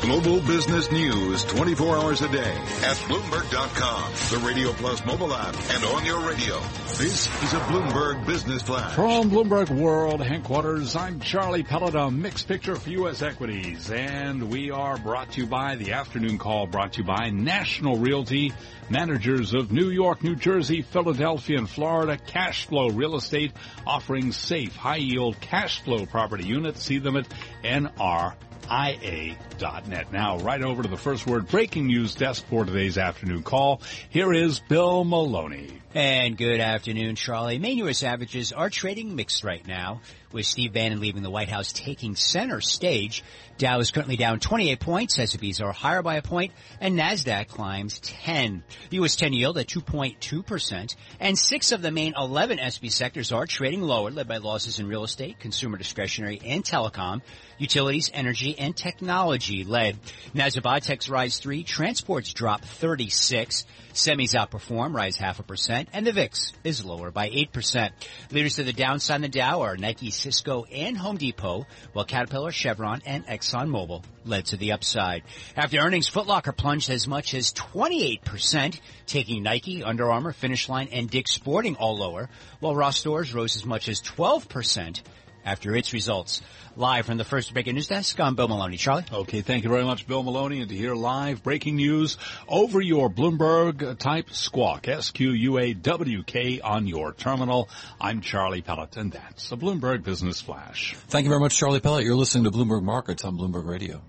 [0.00, 5.84] Global business news 24 hours a day at Bloomberg.com, the Radio Plus mobile app, and
[5.84, 6.58] on your radio.
[6.96, 8.94] This is a Bloomberg Business Flash.
[8.94, 13.20] From Bloomberg World headquarters, I'm Charlie Pellet, mixed picture for U.S.
[13.20, 13.90] equities.
[13.90, 17.98] And we are brought to you by the afternoon call brought to you by National
[17.98, 18.54] Realty,
[18.88, 23.52] managers of New York, New Jersey, Philadelphia, and Florida, cash flow real estate
[23.86, 26.82] offering safe, high yield cash flow property units.
[26.82, 27.28] See them at
[27.62, 28.34] NR
[28.70, 30.12] ia.net.
[30.12, 33.80] Now, right over to the first word breaking news desk for today's afternoon call.
[34.10, 35.80] Here is Bill Maloney.
[35.94, 37.58] And good afternoon, Charlie.
[37.58, 38.02] Main U.S.
[38.04, 40.00] averages are trading mixed right now,
[40.32, 43.22] with Steve Bannon leaving the White House taking center stage.
[43.58, 48.00] Dow is currently down 28 points, S&Ps are higher by a point, and NASDAQ climbs
[48.00, 48.62] 10.
[48.88, 49.16] The U.S.
[49.16, 54.10] 10 yield at 2.2%, and six of the main 11 S&P sectors are trading lower,
[54.10, 57.20] led by losses in real estate, consumer discretionary, and telecom.
[57.58, 59.98] Utilities, energy, and technology led.
[60.34, 66.12] Nasdaq Biotech's rise 3, transports drop 36, semis outperform, rise half a percent, and the
[66.12, 67.90] VIX is lower by 8%.
[68.30, 73.02] Leaders to the downside the Dow are Nike, Cisco, and Home Depot, while Caterpillar, Chevron,
[73.06, 75.22] and ExxonMobil led to the upside.
[75.56, 80.88] After earnings, Foot Locker plunged as much as 28%, taking Nike, Under Armour, Finish Line,
[80.92, 82.28] and Dick's Sporting all lower,
[82.60, 85.00] while Ross Stores rose as much as 12%
[85.44, 86.42] after its results.
[86.76, 88.76] Live from the first breaking news desk, I'm Bill Maloney.
[88.76, 89.04] Charlie?
[89.12, 90.60] Okay, thank you very much, Bill Maloney.
[90.60, 92.16] And to hear live breaking news
[92.48, 97.68] over your Bloomberg type squawk, S-Q-U-A-W-K on your terminal,
[98.00, 100.94] I'm Charlie Pellet, and that's a Bloomberg Business Flash.
[101.08, 102.04] Thank you very much, Charlie Pellet.
[102.04, 104.00] You're listening to Bloomberg Markets on Bloomberg Radio.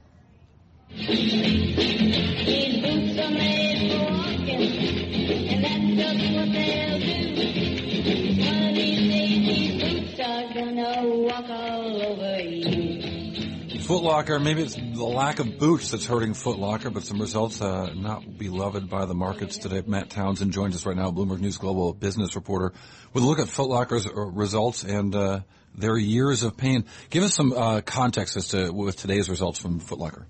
[13.92, 17.62] Foot Locker, maybe it's the lack of boots that's hurting Foot Locker, but some results
[17.62, 19.84] uh, not beloved by the markets today.
[19.86, 22.72] Matt Townsend joins us right now, Bloomberg News Global business reporter,
[23.12, 25.42] with a look at Foot Locker's uh, results and uh,
[25.76, 26.86] their years of pain.
[27.10, 30.26] Give us some uh, context as to with today's results from Foot Locker.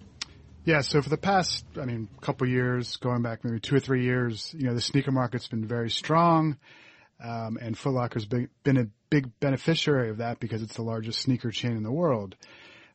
[0.66, 4.06] Yeah, so for the past, I mean, couple years, going back maybe two or three
[4.06, 6.58] years, you know, the sneaker market's been very strong,
[7.24, 11.20] um, and Foot Locker's been, been a big beneficiary of that because it's the largest
[11.20, 12.36] sneaker chain in the world.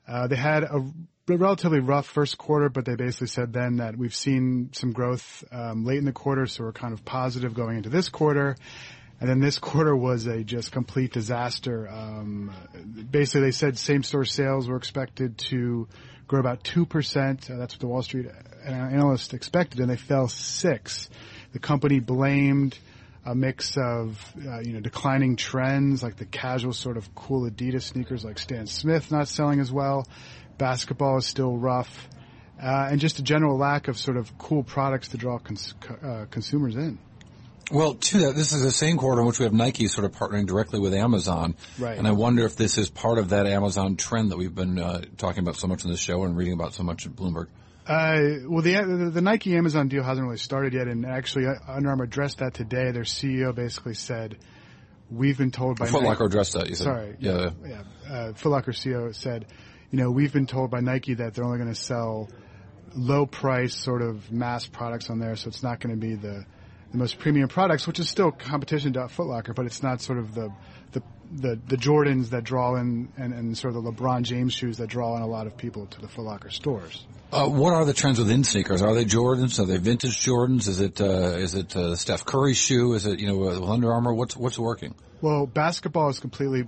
[0.08, 0.84] Uh, they had a
[1.28, 5.84] relatively rough first quarter, but they basically said then that we've seen some growth um,
[5.84, 8.56] late in the quarter, so we're kind of positive going into this quarter.
[9.20, 11.88] And then this quarter was a just complete disaster.
[11.88, 12.52] Um,
[13.10, 15.88] basically, they said same-store sales were expected to
[16.28, 17.50] grow about two percent.
[17.50, 18.26] Uh, that's what the Wall Street
[18.64, 21.08] analysts expected, and they fell six.
[21.52, 22.78] The company blamed
[23.26, 27.82] a mix of uh, you know declining trends like the casual sort of cool Adidas
[27.82, 30.06] sneakers like Stan Smith not selling as well.
[30.58, 32.08] Basketball is still rough,
[32.62, 36.26] uh, and just a general lack of sort of cool products to draw cons- uh,
[36.30, 36.98] consumers in.
[37.70, 40.12] Well, to that, this is the same quarter in which we have Nike sort of
[40.12, 41.56] partnering directly with Amazon.
[41.78, 41.98] Right.
[41.98, 45.02] And I wonder if this is part of that Amazon trend that we've been uh,
[45.16, 47.48] talking about so much in this show and reading about so much at Bloomberg.
[47.86, 51.54] Uh, well, the, the, the Nike Amazon deal hasn't really started yet, and actually, uh,
[51.68, 52.90] Under Armour addressed that today.
[52.90, 54.38] Their CEO basically said,
[55.08, 56.68] "We've been told by Foot Nike- addressed that.
[56.68, 56.84] You said.
[56.84, 57.50] Sorry, Yeah.
[57.64, 57.82] yeah.
[58.08, 59.46] Uh, Foot Locker CEO said,
[59.92, 62.28] "You know, we've been told by Nike that they're only going to sell
[62.96, 66.44] low price sort of mass products on there, so it's not going to be the
[66.96, 70.18] the most premium products, which is still competition to Foot Locker, but it's not sort
[70.18, 70.52] of the
[70.92, 74.78] the the, the Jordans that draw in and, and sort of the LeBron James shoes
[74.78, 77.84] that draw in a lot of people to the Foot Locker stores." Uh, what are
[77.84, 78.82] the trends within sneakers?
[78.82, 79.58] Are they Jordans?
[79.58, 80.68] Are they vintage Jordans?
[80.68, 82.94] Is it uh, is it uh, Steph Curry shoe?
[82.94, 84.14] Is it you know uh, Under Armour?
[84.14, 84.94] What's what's working?
[85.20, 86.64] Well, basketball is completely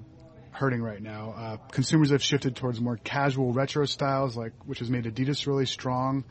[0.50, 1.34] hurting right now.
[1.36, 5.66] Uh, consumers have shifted towards more casual retro styles, like which has made Adidas really
[5.66, 6.24] strong.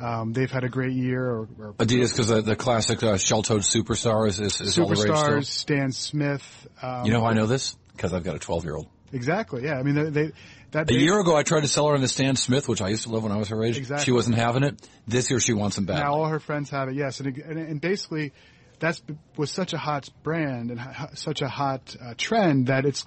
[0.00, 1.24] Um, they've had a great year.
[1.24, 4.94] Or, or Adidas because the, the classic uh, shell-toed superstar is, is, is all the
[4.94, 5.14] rage still?
[5.14, 6.68] superstars, Stan Smith.
[6.82, 7.76] Um, You know how I know this?
[7.94, 8.88] Because I've got a 12-year-old.
[9.12, 9.64] exactly.
[9.64, 10.32] Yeah, I mean they, they
[10.72, 12.88] that A year ago, I tried to sell her on the Stan Smith, which I
[12.88, 13.76] used to love when I was her age.
[13.76, 14.06] Exactly.
[14.06, 14.80] She wasn't having it.
[15.06, 16.02] This year, she wants them back.
[16.02, 16.94] Now all her friends have it.
[16.94, 18.32] Yes, and and, and basically.
[18.78, 19.00] That's
[19.36, 23.04] was such a hot brand and ho- such a hot uh, trend that it's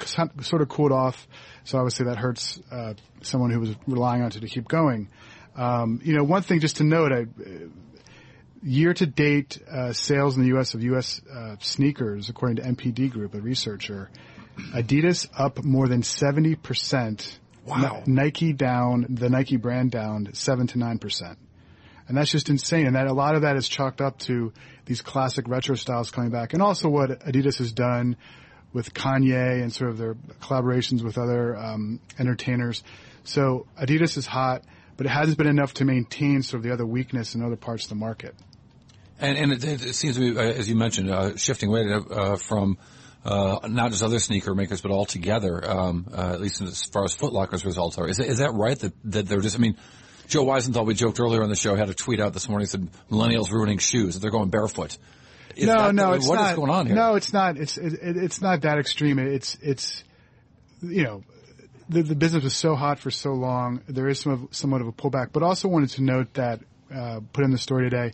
[0.47, 1.27] sort of cooled off.
[1.65, 2.93] So obviously that hurts uh,
[3.23, 5.09] someone who was relying on it to keep going.
[5.55, 7.25] Um, you know, one thing just to note, I,
[8.63, 10.73] year to date uh, sales in the U.S.
[10.73, 11.21] of U.S.
[11.31, 14.09] Uh, sneakers, according to NPD Group, a researcher,
[14.73, 17.39] Adidas up more than seventy percent.
[17.65, 18.03] Wow.
[18.05, 21.37] Nike down, the Nike brand down seven to nine percent.
[22.07, 22.85] And that's just insane.
[22.85, 24.53] And that a lot of that is chalked up to
[24.85, 26.53] these classic retro styles coming back.
[26.53, 28.17] And also what Adidas has done
[28.73, 32.83] with Kanye and sort of their collaborations with other um, entertainers.
[33.23, 34.63] So Adidas is hot,
[34.97, 37.83] but it hasn't been enough to maintain sort of the other weakness in other parts
[37.83, 38.35] of the market.
[39.19, 42.35] And, and it, it, seems to be, uh, as you mentioned, uh, shifting away uh,
[42.35, 42.77] from
[43.23, 47.13] uh, not just other sneaker makers, but altogether, um, uh, at least as far as
[47.13, 48.07] Foot Locker's results are.
[48.07, 48.77] Is, is that right?
[48.77, 49.77] That, that they're just, I mean,
[50.27, 52.89] Joe Weisenthal, we joked earlier on the show, had a tweet out this morning, said
[53.09, 54.97] millennials ruining shoes, that they're going barefoot.
[55.55, 56.51] Is no, no, it's what not.
[56.51, 56.95] Is going on here?
[56.95, 57.57] No, it's not.
[57.57, 59.19] It's it, it's not that extreme.
[59.19, 60.03] It's it's
[60.81, 61.23] you know
[61.89, 63.81] the the business was so hot for so long.
[63.87, 66.61] There is some of, somewhat of a pullback, but also wanted to note that
[66.93, 68.13] uh, put in the story today.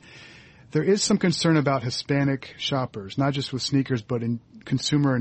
[0.72, 5.20] There is some concern about Hispanic shoppers, not just with sneakers, but in consumer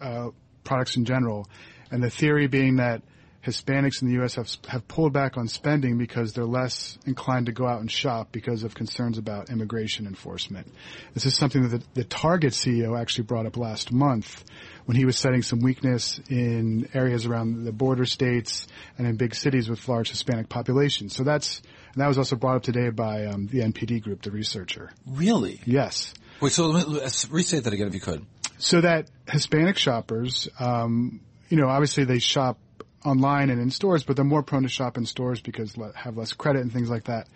[0.00, 0.28] uh,
[0.62, 1.48] products in general,
[1.90, 3.02] and the theory being that
[3.46, 4.34] Hispanics in the U.S.
[4.34, 8.32] have, have pulled back on spending because they're less inclined to go out and shop
[8.32, 10.66] because of concerns about immigration enforcement.
[11.14, 14.44] This is something that the, the Target CEO actually brought up last month
[14.86, 18.66] when he was citing some weakness in areas around the border states
[18.98, 21.14] and in big cities with large Hispanic populations.
[21.14, 21.62] So that's
[21.94, 24.90] and that was also brought up today by um, the NPD group, the researcher.
[25.06, 25.60] Really?
[25.64, 26.12] Yes.
[26.40, 28.26] Wait, so let me, let's restate that again if you could.
[28.58, 32.58] So that Hispanic shoppers, um, you know, obviously they shop
[33.06, 36.16] online and in stores, but they're more prone to shop in stores because le- have
[36.16, 37.28] less credit and things like that.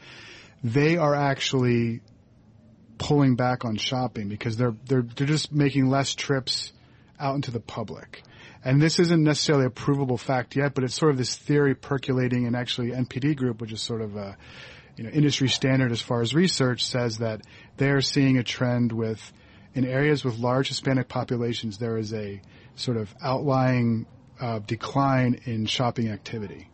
[0.64, 2.00] They are actually
[2.98, 6.72] pulling back on shopping because they're they're they're just making less trips
[7.18, 8.22] out into the public.
[8.62, 12.46] And this isn't necessarily a provable fact yet, but it's sort of this theory percolating
[12.46, 14.36] and actually NPD group, which is sort of a,
[14.96, 17.40] you know, industry standard as far as research says that
[17.78, 19.32] they're seeing a trend with
[19.74, 22.40] in areas with large Hispanic populations, there is a
[22.74, 24.06] sort of outlying
[24.40, 26.68] uh, decline in shopping activity.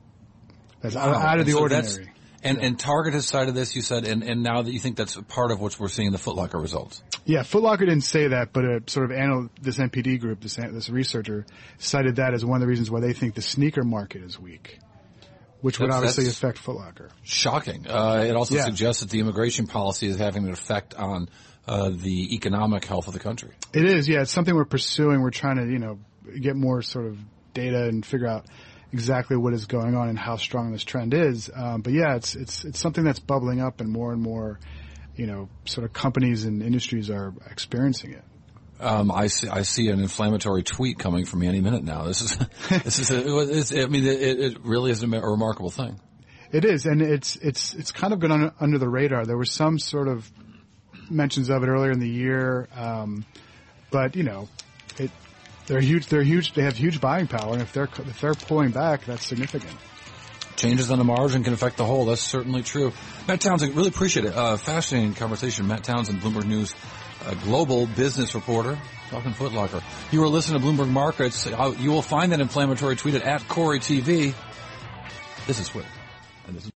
[0.80, 1.14] That's wow.
[1.14, 2.12] out, out, of the so ordinary.
[2.42, 5.16] And, and Target has cited this, you said, and, and now that you think that's
[5.16, 7.02] part of what we're seeing in the Foot Locker results.
[7.24, 10.54] Yeah, Foot Locker didn't say that, but a sort of anal- this NPD group, this,
[10.54, 11.44] this researcher,
[11.78, 14.78] cited that as one of the reasons why they think the sneaker market is weak,
[15.60, 17.10] which would obviously affect Foot Locker.
[17.24, 17.86] Shocking.
[17.88, 18.64] Uh, it also yeah.
[18.64, 21.28] suggests that the immigration policy is having an effect on
[21.66, 23.54] uh, the economic health of the country.
[23.72, 24.20] It is, yeah.
[24.20, 25.20] It's something we're pursuing.
[25.20, 25.98] We're trying to, you know,
[26.40, 27.18] get more sort of
[27.56, 28.46] data and figure out
[28.92, 31.50] exactly what is going on and how strong this trend is.
[31.54, 34.60] Um, but yeah, it's it's it's something that's bubbling up, and more and more,
[35.16, 38.22] you know, sort of companies and industries are experiencing it.
[38.78, 39.48] Um, I see.
[39.48, 42.04] I see an inflammatory tweet coming from me any minute now.
[42.04, 42.36] This is.
[42.68, 43.72] this is.
[43.72, 45.98] A, I mean, it, it really is a remarkable thing.
[46.52, 49.24] It is, and it's it's it's kind of gone under the radar.
[49.24, 50.30] There was some sort of
[51.10, 53.24] mentions of it earlier in the year, um,
[53.90, 54.48] but you know,
[54.98, 55.10] it
[55.66, 56.06] they're huge.
[56.06, 56.52] They're huge.
[56.52, 59.76] They have huge buying power, and if they're if they're pulling back, that's significant.
[60.56, 62.06] Changes on the margin can affect the whole.
[62.06, 62.92] That's certainly true.
[63.28, 64.34] Matt Townsend, really appreciate it.
[64.34, 65.66] Uh, fascinating conversation.
[65.66, 66.74] Matt Townsend, Bloomberg News
[67.26, 68.78] a global business reporter,
[69.10, 69.82] talking Foot Locker.
[70.12, 71.46] You were listening to Bloomberg Markets.
[71.46, 74.34] Uh, you will find that inflammatory tweet at Cory TV.
[75.46, 75.88] This is Twitter.
[76.46, 76.70] And this is